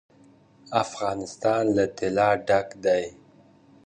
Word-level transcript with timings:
افغانستان 0.83 1.63
له 1.77 1.85
طلا 1.97 2.29
ډک 2.47 2.67
دی. 2.85 3.03